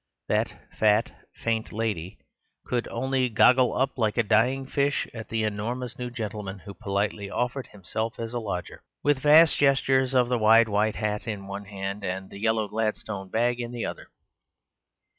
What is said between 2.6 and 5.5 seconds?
could only goggle up like a dying fish at the